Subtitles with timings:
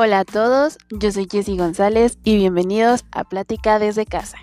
[0.00, 4.38] Hola a todos, yo soy Jessy González y bienvenidos a Plática desde casa.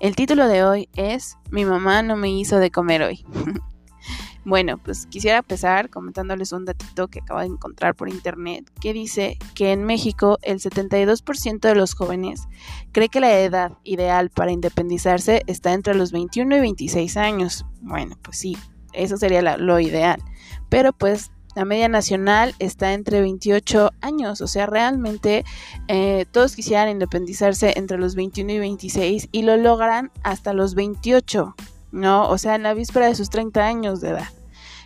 [0.00, 3.24] El título de hoy es Mi mamá no me hizo de comer hoy.
[4.44, 9.38] bueno, pues quisiera empezar comentándoles un datito que acabo de encontrar por internet que dice
[9.54, 12.46] que en México el 72% de los jóvenes
[12.92, 17.64] cree que la edad ideal para independizarse está entre los 21 y 26 años.
[17.80, 18.58] Bueno, pues sí,
[18.92, 20.22] eso sería lo ideal.
[20.68, 25.42] Pero pues la media nacional está entre 28 años, o sea, realmente
[25.88, 31.56] eh, todos quisieran independizarse entre los 21 y 26 y lo logran hasta los 28,
[31.92, 32.28] ¿no?
[32.28, 34.28] O sea, en la víspera de sus 30 años de edad.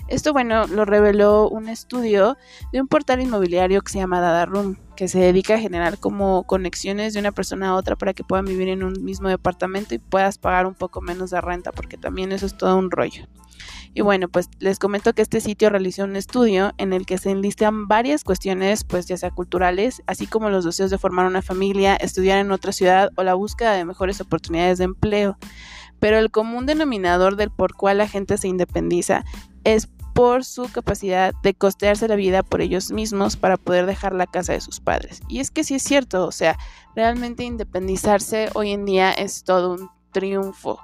[0.07, 2.39] Esto, bueno, lo reveló un estudio
[2.73, 6.45] de un portal inmobiliario que se llama Dada Room, que se dedica a generar como
[6.45, 9.99] conexiones de una persona a otra para que puedan vivir en un mismo departamento y
[9.99, 13.27] puedas pagar un poco menos de renta, porque también eso es todo un rollo.
[13.93, 17.31] Y bueno, pues les comento que este sitio realizó un estudio en el que se
[17.31, 21.97] enlistan varias cuestiones, pues ya sea culturales, así como los deseos de formar una familia,
[21.97, 25.37] estudiar en otra ciudad o la búsqueda de mejores oportunidades de empleo.
[25.99, 29.25] Pero el común denominador del por cual la gente se independiza
[29.65, 34.27] es por su capacidad de costearse la vida por ellos mismos para poder dejar la
[34.27, 35.21] casa de sus padres.
[35.29, 36.59] Y es que sí es cierto, o sea,
[36.95, 40.81] realmente independizarse hoy en día es todo un triunfo.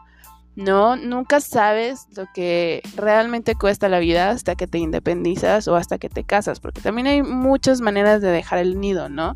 [0.57, 5.99] No, nunca sabes lo que realmente cuesta la vida hasta que te independizas o hasta
[5.99, 9.35] que te casas, porque también hay muchas maneras de dejar el nido, ¿no?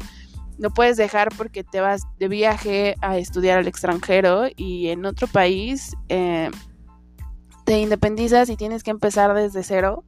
[0.58, 5.26] No puedes dejar porque te vas de viaje a estudiar al extranjero y en otro
[5.26, 6.50] país eh,
[7.64, 10.04] te independizas y tienes que empezar desde cero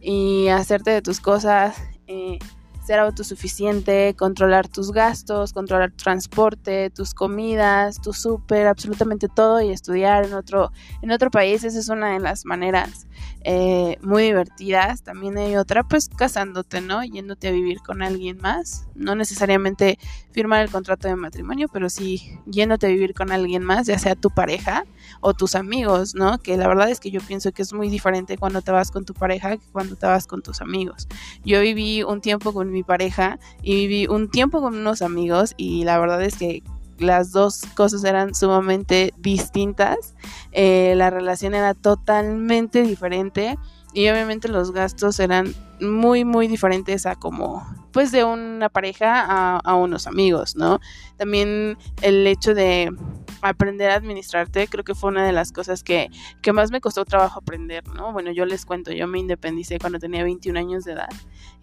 [0.00, 1.76] y hacerte de tus cosas.
[2.06, 2.38] Eh,
[2.86, 9.70] ser autosuficiente, controlar tus gastos, controlar tu transporte, tus comidas, tu súper, absolutamente todo y
[9.70, 10.70] estudiar en otro,
[11.02, 11.64] en otro país.
[11.64, 13.06] Esa es una de las maneras
[13.48, 15.04] eh, muy divertidas.
[15.04, 17.04] También hay otra, pues casándote, ¿no?
[17.04, 18.88] Yéndote a vivir con alguien más.
[18.96, 20.00] No necesariamente
[20.32, 24.16] firmar el contrato de matrimonio, pero sí yéndote a vivir con alguien más, ya sea
[24.16, 24.84] tu pareja
[25.20, 26.38] o tus amigos, ¿no?
[26.38, 29.04] Que la verdad es que yo pienso que es muy diferente cuando te vas con
[29.04, 31.06] tu pareja que cuando te vas con tus amigos.
[31.44, 35.84] Yo viví un tiempo con mi pareja y viví un tiempo con unos amigos y
[35.84, 36.64] la verdad es que
[36.98, 40.14] las dos cosas eran sumamente distintas,
[40.52, 43.58] eh, la relación era totalmente diferente
[43.92, 49.74] y obviamente los gastos eran muy muy diferentes a como pues de una pareja a,
[49.74, 50.80] unos amigos, ¿no?
[51.16, 52.94] También el hecho de
[53.40, 56.10] aprender a administrarte creo que fue una de las cosas que,
[56.42, 58.12] que más me costó trabajo aprender, ¿no?
[58.12, 61.08] Bueno, yo les cuento, yo me independicé cuando tenía 21 años de edad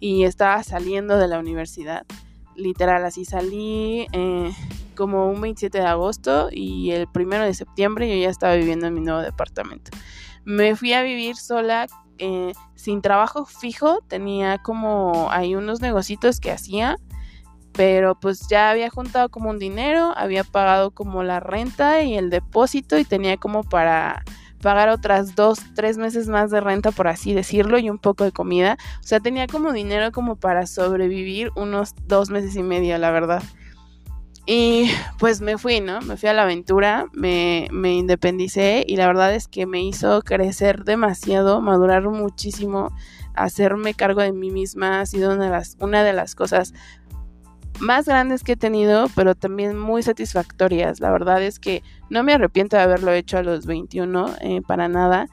[0.00, 2.04] y estaba saliendo de la universidad.
[2.56, 4.52] Literal, así salí eh,
[4.94, 8.94] como un 27 de agosto y el primero de septiembre yo ya estaba viviendo en
[8.94, 9.90] mi nuevo departamento.
[10.44, 11.86] Me fui a vivir sola
[12.18, 16.96] eh, sin trabajo fijo, tenía como hay unos negocios que hacía
[17.74, 22.30] pero pues ya había juntado como un dinero, había pagado como la renta y el
[22.30, 24.22] depósito y tenía como para
[24.62, 28.32] pagar otras dos, tres meses más de renta, por así decirlo, y un poco de
[28.32, 28.78] comida.
[29.00, 33.42] O sea, tenía como dinero como para sobrevivir unos dos meses y medio, la verdad.
[34.46, 36.00] Y pues me fui, ¿no?
[36.02, 40.20] Me fui a la aventura, me, me independicé y la verdad es que me hizo
[40.22, 42.90] crecer demasiado, madurar muchísimo,
[43.34, 46.74] hacerme cargo de mí misma ha sido una de las, una de las cosas
[47.80, 51.00] más grandes que he tenido, pero también muy satisfactorias.
[51.00, 54.88] La verdad es que no me arrepiento de haberlo hecho a los 21, eh, para
[54.88, 55.26] nada.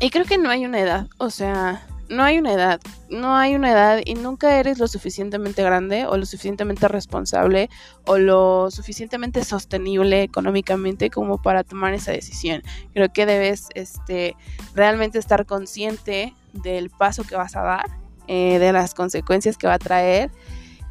[0.00, 3.54] Y creo que no hay una edad, o sea, no hay una edad, no hay
[3.54, 7.70] una edad y nunca eres lo suficientemente grande o lo suficientemente responsable
[8.04, 12.62] o lo suficientemente sostenible económicamente como para tomar esa decisión.
[12.92, 14.36] Creo que debes este,
[14.74, 17.86] realmente estar consciente del paso que vas a dar,
[18.26, 20.32] eh, de las consecuencias que va a traer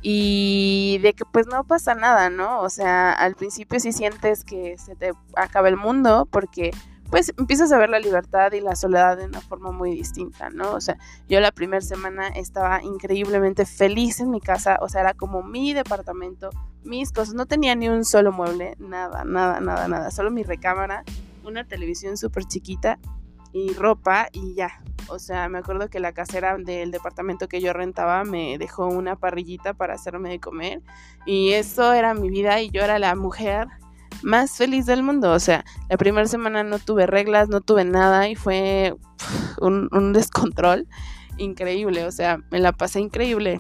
[0.02, 2.62] y de que pues no pasa nada, ¿no?
[2.62, 6.72] O sea, al principio sí sientes que se te acaba el mundo porque
[7.10, 10.74] pues empiezas a ver la libertad y la soledad de una forma muy distinta, ¿no?
[10.74, 10.98] O sea,
[11.28, 15.74] yo la primera semana estaba increíblemente feliz en mi casa, o sea, era como mi
[15.74, 16.50] departamento,
[16.84, 21.04] mis cosas, no tenía ni un solo mueble, nada, nada, nada, nada, solo mi recámara,
[21.44, 23.00] una televisión súper chiquita
[23.52, 24.80] y ropa y ya,
[25.10, 29.16] o sea, me acuerdo que la casera del departamento que yo rentaba me dejó una
[29.16, 30.82] parrillita para hacerme de comer.
[31.26, 33.68] Y eso era mi vida y yo era la mujer
[34.24, 35.32] más feliz del mundo.
[35.32, 38.96] O sea, la primera semana no tuve reglas, no tuve nada y fue
[39.62, 40.88] un, un descontrol
[41.38, 42.06] increíble.
[42.06, 43.60] O sea, me la pasé increíble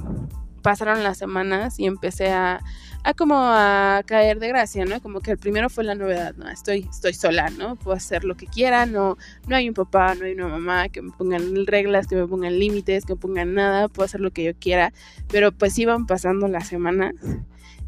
[0.59, 2.61] pasaron las semanas y empecé a,
[3.03, 5.01] a como a caer de gracia, ¿no?
[5.01, 6.49] Como que el primero fue la novedad, ¿no?
[6.49, 7.75] Estoy, estoy sola, ¿no?
[7.75, 9.17] Puedo hacer lo que quiera, no,
[9.47, 12.59] no hay un papá, no hay una mamá que me pongan reglas, que me pongan
[12.59, 14.93] límites, que me pongan nada, puedo hacer lo que yo quiera,
[15.29, 17.13] pero pues iban pasando las semanas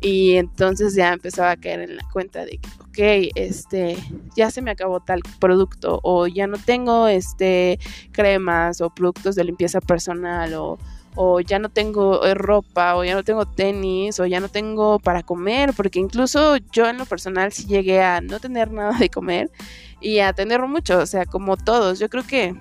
[0.01, 3.97] y entonces ya empezaba a caer en la cuenta de que, ok, este,
[4.35, 7.79] ya se me acabó tal producto o ya no tengo, este,
[8.11, 10.79] cremas o productos de limpieza personal o,
[11.15, 14.97] o ya no tengo eh, ropa o ya no tengo tenis o ya no tengo
[14.97, 19.09] para comer, porque incluso yo en lo personal sí llegué a no tener nada de
[19.09, 19.51] comer
[19.99, 22.55] y a tener mucho, o sea, como todos, yo creo que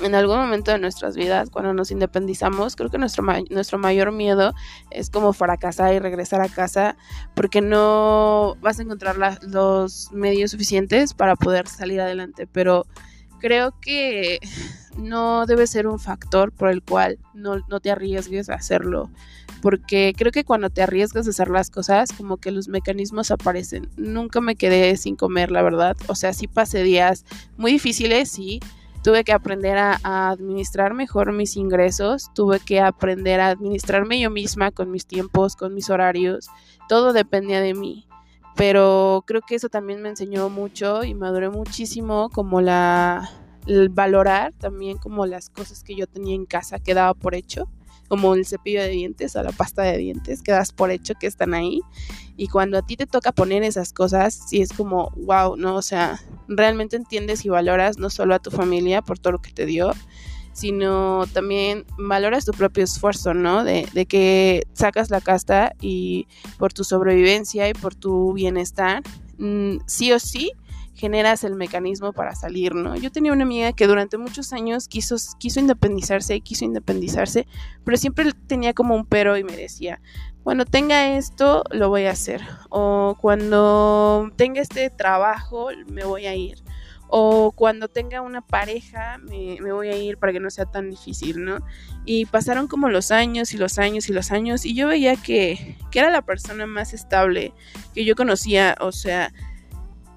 [0.00, 4.54] en algún momento de nuestras vidas, cuando nos independizamos, creo que nuestro, nuestro mayor miedo
[4.90, 6.96] es como fracasar y regresar a casa
[7.34, 12.46] porque no vas a encontrar los medios suficientes para poder salir adelante.
[12.46, 12.86] Pero
[13.38, 14.40] creo que
[14.96, 19.10] no debe ser un factor por el cual no, no te arriesgues a hacerlo.
[19.60, 23.88] Porque creo que cuando te arriesgas a hacer las cosas, como que los mecanismos aparecen.
[23.96, 25.96] Nunca me quedé sin comer, la verdad.
[26.08, 27.24] O sea, sí pasé días
[27.56, 28.58] muy difíciles, sí
[29.02, 29.98] tuve que aprender a,
[30.30, 35.74] administrar mejor mis ingresos, tuve que aprender a administrarme yo misma con mis tiempos, con
[35.74, 36.48] mis horarios,
[36.88, 38.06] todo dependía de mí.
[38.54, 43.30] Pero creo que eso también me enseñó mucho y maduré muchísimo como la
[43.90, 47.68] valorar también como las cosas que yo tenía en casa que daba por hecho
[48.12, 51.26] como el cepillo de dientes o la pasta de dientes, que das por hecho que
[51.26, 51.80] están ahí.
[52.36, 55.76] Y cuando a ti te toca poner esas cosas, sí es como, wow, ¿no?
[55.76, 59.50] O sea, realmente entiendes y valoras no solo a tu familia por todo lo que
[59.50, 59.92] te dio,
[60.52, 63.64] sino también valoras tu propio esfuerzo, ¿no?
[63.64, 66.26] De, de, que sacas la casta y
[66.58, 69.02] por tu sobrevivencia y por tu bienestar,
[69.38, 70.52] mm, sí o sí
[71.02, 72.94] generas el mecanismo para salir, ¿no?
[72.94, 77.48] Yo tenía una amiga que durante muchos años quiso, quiso independizarse, quiso independizarse,
[77.84, 80.00] pero siempre tenía como un pero y me decía,
[80.44, 82.40] cuando tenga esto, lo voy a hacer,
[82.70, 86.62] o cuando tenga este trabajo, me voy a ir,
[87.08, 91.44] o cuando tenga una pareja, me, voy a ir para que no sea tan difícil,
[91.44, 91.58] ¿no?
[92.04, 95.76] Y pasaron como los años y los años y los años, y yo veía que,
[95.90, 97.52] que era la persona más estable
[97.92, 99.32] que yo conocía, o sea,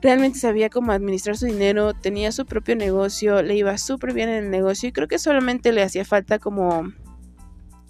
[0.06, 4.44] realmente sabía cómo administrar su dinero, tenía su propio negocio, le iba súper bien en
[4.44, 6.94] el negocio y creo que solamente le hacía falta como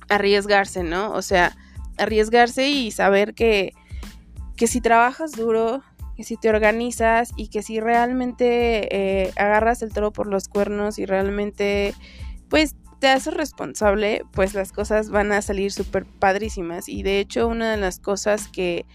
[0.08, 1.12] arriesgarse, ¿no?
[1.12, 1.58] O sea,
[1.98, 3.74] arriesgarse y saber que,
[4.56, 5.84] que si trabajas duro,
[6.16, 11.00] que si te organizas y que si realmente eh, agarras el toro por los cuernos
[11.00, 11.94] y realmente
[12.48, 16.88] pues te haces responsable, pues las cosas van a salir súper padrísimas.
[16.88, 18.86] Y de hecho una de las cosas que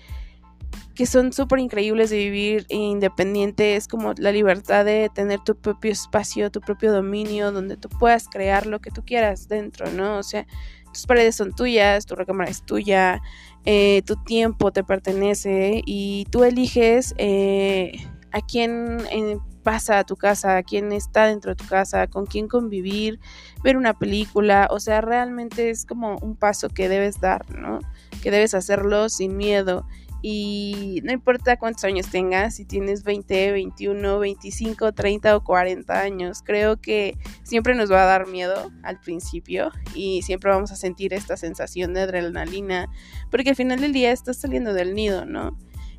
[0.95, 5.91] que son súper increíbles de vivir independiente, es como la libertad de tener tu propio
[5.91, 10.19] espacio, tu propio dominio, donde tú puedas crear lo que tú quieras dentro, ¿no?
[10.19, 10.47] O sea,
[10.93, 13.23] tus paredes son tuyas, tu recámara es tuya,
[13.65, 17.93] eh, tu tiempo te pertenece y tú eliges eh,
[18.33, 22.27] a quién eh, pasa a tu casa, a quién está dentro de tu casa, con
[22.27, 23.21] quién convivir,
[23.63, 27.79] ver una película, o sea, realmente es como un paso que debes dar, ¿no?
[28.23, 29.87] Que debes hacerlo sin miedo
[30.23, 36.43] y no importa cuántos años tengas, si tienes 20, 21, 25, 30 o 40 años,
[36.45, 41.15] creo que siempre nos va a dar miedo al principio y siempre vamos a sentir
[41.15, 42.89] esta sensación de adrenalina,
[43.31, 45.57] porque al final del día estás saliendo del nido, ¿no?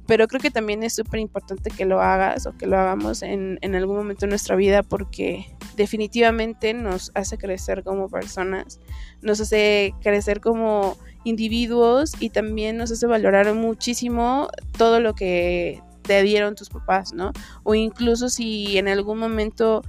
[0.08, 3.60] Pero creo que también es súper importante que lo hagas o que lo hagamos en,
[3.62, 5.46] en algún momento de nuestra vida porque
[5.78, 8.80] definitivamente nos hace crecer como personas,
[9.22, 16.24] nos hace crecer como individuos y también nos hace valorar muchísimo todo lo que te
[16.24, 17.32] dieron tus papás, ¿no?
[17.63, 19.84] O incluso si en algún momento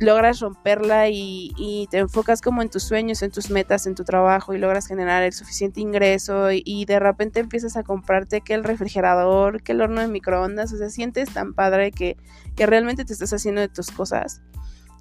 [0.00, 4.54] logras romperla y, te enfocas como en tus sueños, en tus metas, en tu trabajo
[4.54, 9.62] y logras generar el suficiente ingreso y, de repente empiezas a comprarte que el refrigerador,
[9.62, 12.16] que el horno de microondas, o sea, sientes tan padre que,
[12.56, 14.42] realmente te estás haciendo de tus cosas,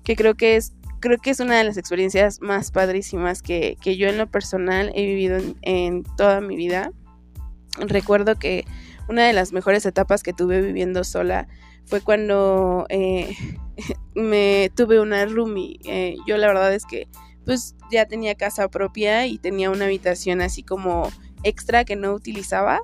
[0.03, 4.07] que creo que es creo que es una de las experiencias más padrísimas que, yo
[4.07, 6.91] en lo personal he vivido en, toda mi vida.
[7.79, 8.65] Recuerdo que
[9.07, 11.47] una de las mejores etapas que tuve viviendo sola
[11.85, 13.35] fue cuando eh,
[14.15, 15.79] me tuve una roomie.
[15.85, 17.07] Eh, yo la verdad es que
[17.45, 21.09] pues ya tenía casa propia y tenía una habitación así como
[21.43, 22.81] extra que no utilizaba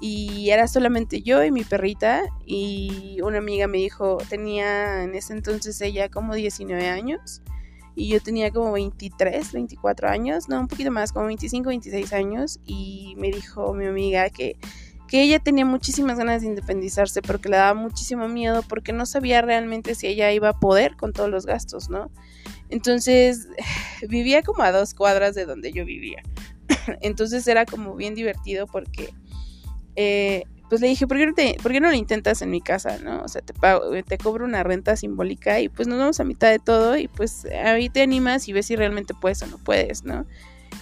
[0.00, 5.34] y era solamente yo y mi perrita y una amiga me dijo, tenía en ese
[5.34, 7.42] entonces ella como 19 años
[7.94, 12.60] y yo tenía como 23, 24 años, no, un poquito más, como 25, 26 años
[12.64, 14.56] y me dijo mi amiga que,
[15.06, 19.04] que ella tenía muchísimas ganas de independizarse pero que le daba muchísimo miedo porque no
[19.04, 22.10] sabía realmente si ella iba a poder con todos los gastos, ¿no?
[22.70, 23.48] Entonces
[24.08, 26.22] vivía como a dos cuadras de donde yo vivía.
[27.02, 29.12] Entonces era como bien divertido porque
[29.96, 32.60] eh, pues le dije, ¿por qué, no te, ¿por qué no lo intentas en mi
[32.60, 33.22] casa, no?
[33.22, 36.48] O sea, te, pago, te cobro una renta simbólica y pues nos vamos a mitad
[36.48, 40.04] de todo y pues ahí te animas y ves si realmente puedes o no puedes,
[40.04, 40.26] ¿no?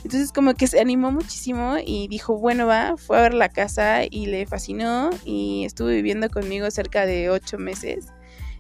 [0.05, 4.03] Entonces como que se animó muchísimo y dijo, bueno, va, fue a ver la casa
[4.09, 8.09] y le fascinó y estuvo viviendo conmigo cerca de ocho meses.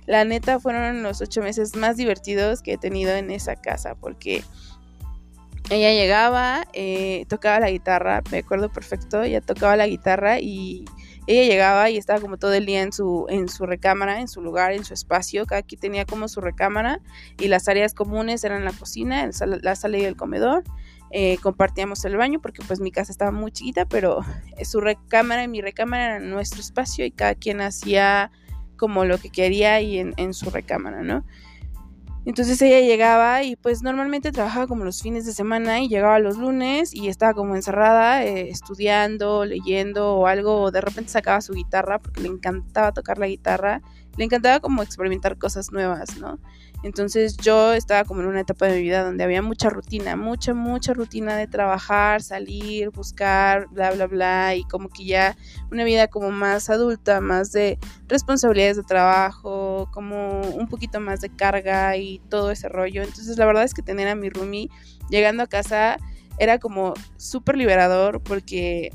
[0.06, 4.42] La neta fueron los ocho meses más divertidos que he tenido en esa casa porque
[5.70, 10.86] ella llegaba, eh, tocaba la guitarra, me acuerdo perfecto, ella tocaba la guitarra y
[11.26, 14.40] ella llegaba y estaba como todo el día en su, en su recámara, en su
[14.40, 15.44] lugar, en su espacio.
[15.44, 17.00] Cada quien tenía como su recámara
[17.38, 19.28] y las áreas comunes eran la cocina,
[19.62, 20.64] la sala y el comedor.
[21.10, 24.20] Eh, compartíamos el baño porque pues mi casa estaba muy chiquita, pero
[24.62, 28.30] su recámara y mi recámara eran nuestro espacio y cada quien hacía
[28.78, 31.24] como lo que quería y en, en su recámara, ¿no?
[32.24, 36.36] Entonces ella llegaba y pues normalmente trabajaba como los fines de semana y llegaba los
[36.36, 41.98] lunes y estaba como encerrada eh, estudiando, leyendo o algo, de repente sacaba su guitarra
[41.98, 43.80] porque le encantaba tocar la guitarra,
[44.16, 46.38] le encantaba como experimentar cosas nuevas, ¿no?
[46.84, 50.54] Entonces yo estaba como en una etapa de mi vida donde había mucha rutina, mucha,
[50.54, 55.36] mucha rutina de trabajar, salir, buscar, bla, bla, bla, y como que ya
[55.72, 61.34] una vida como más adulta, más de responsabilidades de trabajo, como un poquito más de
[61.34, 63.02] carga y todo ese rollo.
[63.02, 64.70] Entonces la verdad es que tener a mi roomie
[65.10, 65.96] llegando a casa
[66.38, 68.92] era como súper liberador porque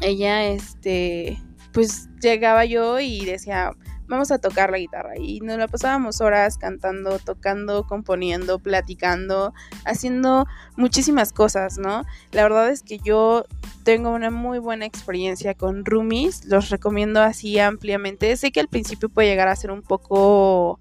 [0.00, 1.38] ella, este,
[1.72, 3.72] pues llegaba yo y decía,
[4.10, 5.16] vamos a tocar la guitarra.
[5.16, 9.54] Y nos la pasábamos horas cantando, tocando, componiendo, platicando,
[9.86, 12.04] haciendo muchísimas cosas, ¿no?
[12.32, 13.46] La verdad es que yo
[13.84, 18.36] tengo una muy buena experiencia con roomies, los recomiendo así ampliamente.
[18.36, 20.78] Sé que al principio puede llegar a ser un poco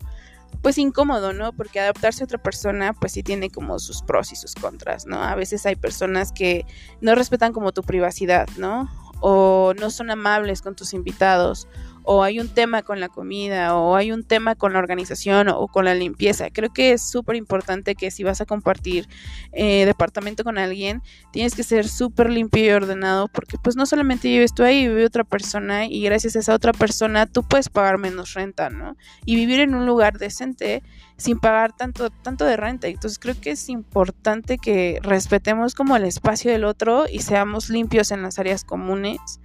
[0.64, 1.54] pues incómodo, ¿no?
[1.54, 5.24] Porque adaptarse a otra persona pues sí tiene como sus pros y sus contras, ¿no?
[5.24, 6.66] A veces hay personas que
[7.00, 8.90] no respetan como tu privacidad, ¿no?
[9.22, 11.68] O no son amables con tus invitados
[12.12, 15.68] o hay un tema con la comida, o hay un tema con la organización o
[15.68, 16.50] con la limpieza.
[16.50, 19.08] Creo que es súper importante que si vas a compartir
[19.52, 24.28] eh, departamento con alguien, tienes que ser súper limpio y ordenado, porque pues no solamente
[24.28, 28.00] vives tú ahí, vive otra persona y gracias a esa otra persona tú puedes pagar
[28.00, 28.98] menos renta, ¿no?
[29.24, 30.82] Y vivir en un lugar decente
[31.16, 32.88] sin pagar tanto, tanto de renta.
[32.88, 38.10] Entonces creo que es importante que respetemos como el espacio del otro y seamos limpios
[38.10, 39.40] en las áreas comunes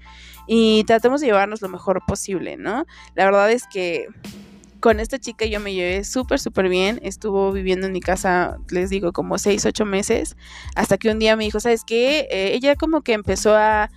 [0.47, 2.87] y tratemos de llevarnos lo mejor posible, ¿no?
[3.15, 4.07] La verdad es que
[4.85, 7.01] con esta chica yo me llevé súper, súper bien.
[7.03, 10.37] Estuvo viviendo en mi casa, les digo, como seis, ocho meses.
[10.77, 12.29] Hasta que un día me dijo, ¿sabes qué?
[12.31, 13.89] Eh, ella como que empezó a,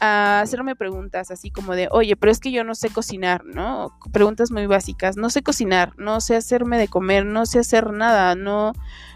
[0.00, 3.96] a, hacerme preguntas así como de, oye, pero es que yo no sé cocinar, ¿no?
[4.12, 5.16] Preguntas muy básicas.
[5.16, 8.72] No sé cocinar, no sé hacerme de comer, no sé hacer nada, no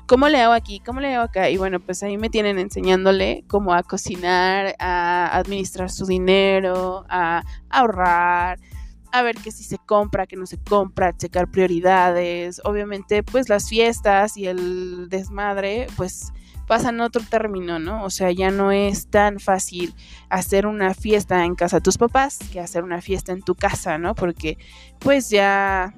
[0.06, 0.80] ¿cómo le hago aquí?
[0.80, 1.50] ¿Cómo le hago acá?
[1.50, 7.42] Y bueno, pues ahí me tienen enseñándole cómo a cocinar, a administrar su dinero, a
[7.68, 8.59] ahorrar,
[9.12, 12.61] a ver qué si se compra, qué no se compra, checar prioridades.
[12.64, 16.33] Obviamente, pues las fiestas y el desmadre, pues
[16.66, 18.04] pasan otro término, ¿no?
[18.04, 19.94] O sea, ya no es tan fácil
[20.28, 23.99] hacer una fiesta en casa de tus papás que hacer una fiesta en tu casa,
[23.99, 24.14] ¿no?
[24.14, 24.58] Porque
[24.99, 25.94] pues ya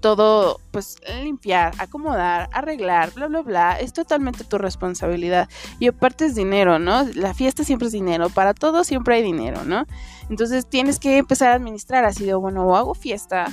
[0.00, 5.48] todo, pues limpiar, acomodar, arreglar, bla, bla, bla, es totalmente tu responsabilidad.
[5.80, 7.04] Y aparte es dinero, ¿no?
[7.14, 9.84] La fiesta siempre es dinero, para todo siempre hay dinero, ¿no?
[10.30, 13.46] Entonces tienes que empezar a administrar así de, bueno, o hago fiesta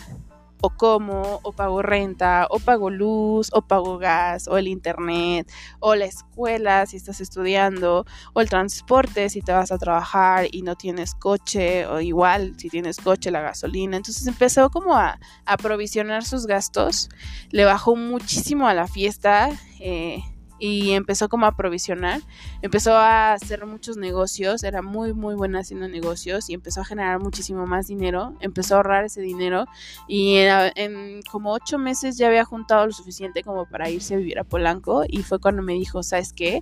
[0.66, 5.52] o como, o pago renta, o pago luz, o pago gas, o el internet,
[5.82, 10.62] o la escuela si estás estudiando, o el transporte si te vas a trabajar y
[10.62, 13.98] no tienes coche, o igual si tienes coche, la gasolina.
[13.98, 17.10] Entonces empezó como a, a provisionar sus gastos,
[17.50, 19.50] le bajó muchísimo a la fiesta.
[19.82, 20.24] Eh,
[20.60, 22.22] y empezó como a provisionar,
[22.62, 27.20] empezó a hacer muchos negocios, era muy muy buena haciendo negocios y empezó a generar
[27.20, 29.66] muchísimo más dinero, empezó a ahorrar ese dinero
[30.08, 34.40] y en, como ocho meses ya había juntado lo suficiente como para irse a vivir
[34.40, 36.62] a Polanco y fue cuando me dijo, ¿sabes qué?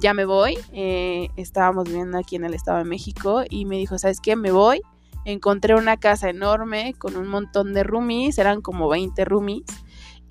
[0.00, 3.98] Ya me voy, eh, estábamos viviendo aquí en el Estado de México y me dijo,
[3.98, 4.36] ¿sabes qué?
[4.36, 4.80] Me voy,
[5.24, 9.64] encontré una casa enorme con un montón de roomies, eran como 20 roomies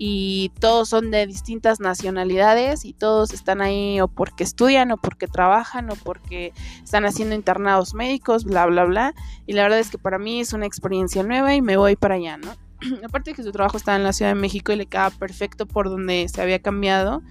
[0.04, 5.28] y todos son de distintas nacionalidades y todos están ahí o porque estudian o porque
[5.28, 9.14] trabajan o porque están haciendo internados médicos, bla, bla, bla.
[9.46, 12.16] Y la verdad es que para mí es una experiencia nueva y me voy para
[12.16, 12.52] allá, ¿no?
[13.06, 15.66] Aparte de que su trabajo está en la Ciudad de México y le queda perfecto
[15.66, 17.22] por donde se había cambiado.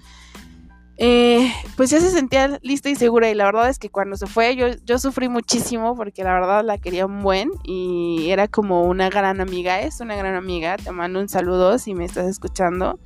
[1.04, 4.28] Eh, pues ya se sentía lista y segura y la verdad es que cuando se
[4.28, 8.84] fue yo, yo sufrí muchísimo porque la verdad la quería un buen y era como
[8.84, 13.00] una gran amiga, es una gran amiga, te mando un saludo si me estás escuchando.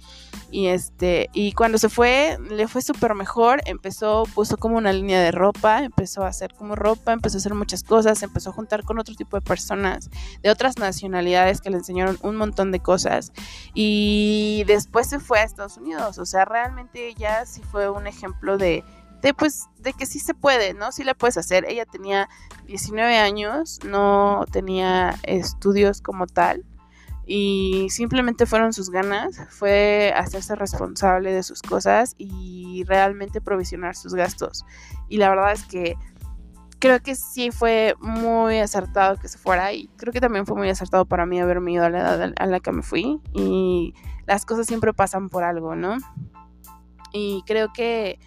[0.50, 5.20] Y este, y cuando se fue, le fue súper mejor, empezó, puso como una línea
[5.20, 8.84] de ropa, empezó a hacer como ropa, empezó a hacer muchas cosas, empezó a juntar
[8.84, 10.08] con otro tipo de personas
[10.42, 13.32] de otras nacionalidades que le enseñaron un montón de cosas.
[13.74, 16.18] Y después se fue a Estados Unidos.
[16.18, 18.84] O sea, realmente ella sí fue un ejemplo de
[19.22, 20.92] de pues de que sí se puede, ¿no?
[20.92, 21.64] Sí la puedes hacer.
[21.68, 22.28] Ella tenía
[22.66, 26.64] 19 años, no tenía estudios como tal
[27.26, 34.14] y simplemente fueron sus ganas, fue hacerse responsable de sus cosas y realmente provisionar sus
[34.14, 34.64] gastos.
[35.08, 35.96] Y la verdad es que
[36.78, 40.68] creo que sí fue muy acertado que se fuera y creo que también fue muy
[40.68, 43.92] acertado para mí haberme ido a la edad a la que me fui y
[44.26, 45.96] las cosas siempre pasan por algo, ¿no?
[47.12, 48.20] Y creo que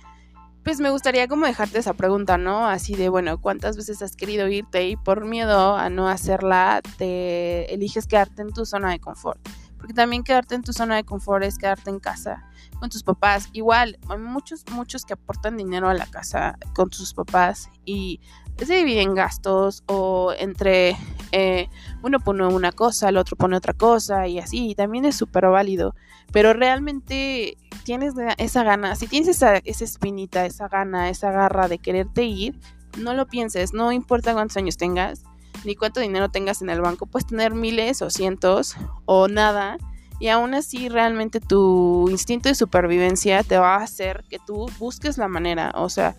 [0.69, 2.67] pues me gustaría como dejarte esa pregunta, ¿no?
[2.67, 7.73] Así de, bueno, ¿cuántas veces has querido irte y por miedo a no hacerla te
[7.73, 9.39] eliges quedarte en tu zona de confort?
[9.79, 12.45] Porque también quedarte en tu zona de confort es quedarte en casa
[12.79, 13.49] con tus papás.
[13.51, 18.19] Igual, hay muchos, muchos que aportan dinero a la casa con sus papás y
[18.66, 20.96] se dividen gastos o entre
[21.32, 21.70] eh,
[22.01, 25.96] uno pone una cosa, el otro pone otra cosa y así, también es súper válido.
[26.32, 31.80] Pero realmente tienes esa gana, si tienes esa, esa espinita, esa gana, esa garra de
[31.80, 32.60] quererte ir,
[32.98, 35.24] no lo pienses, no importa cuántos años tengas,
[35.63, 38.75] ni cuánto dinero tengas en el banco, puedes tener miles o cientos
[39.06, 39.78] o nada.
[40.22, 45.18] Y aún así realmente tu instinto de supervivencia te va a hacer que tú busques
[45.18, 46.16] la manera, o sea,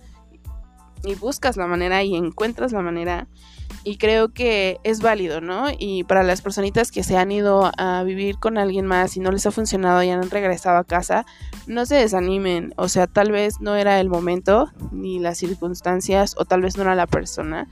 [1.05, 3.29] y buscas la manera y encuentras la manera
[3.85, 5.67] y creo que es válido, ¿no?
[5.79, 9.31] Y para las personitas que se han ido a vivir con alguien más y no
[9.31, 11.25] les ha funcionado y han regresado a casa,
[11.67, 16.45] no se desanimen, o sea, tal vez no era el momento ni las circunstancias o
[16.45, 17.69] tal vez no era la persona,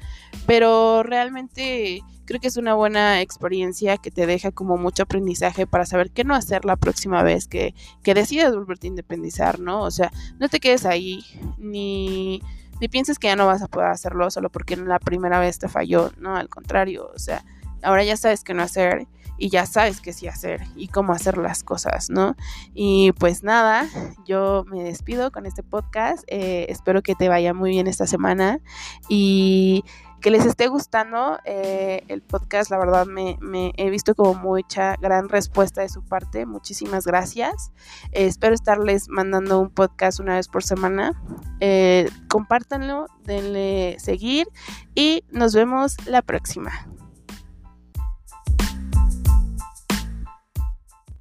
[0.46, 5.86] pero realmente creo que es una buena experiencia que te deja como mucho aprendizaje para
[5.86, 9.82] saber qué no hacer la próxima vez que, que decidas volverte a independizar, ¿no?
[9.82, 11.24] O sea, no te quedes ahí
[11.56, 12.42] ni
[12.80, 15.68] ni pienses que ya no vas a poder hacerlo solo porque la primera vez te
[15.68, 17.44] falló, no, al contrario, o sea,
[17.82, 19.06] ahora ya sabes qué no hacer
[19.38, 22.34] y ya sabes qué sí hacer y cómo hacer las cosas, ¿no?
[22.74, 23.86] Y pues nada,
[24.26, 28.60] yo me despido con este podcast, eh, espero que te vaya muy bien esta semana
[29.08, 29.84] y
[30.20, 32.70] que les esté gustando eh, el podcast.
[32.70, 33.38] La verdad me,
[33.76, 36.46] he visto como mucha gran respuesta de su parte.
[36.46, 37.72] Muchísimas gracias.
[38.12, 41.20] Eh, espero estarles mandando un podcast una vez por semana.
[41.60, 44.48] Eh, compártanlo, denle seguir
[44.94, 46.72] y nos vemos la próxima.